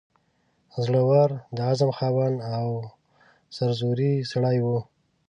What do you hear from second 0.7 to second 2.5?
زړه ور، د عزم خاوند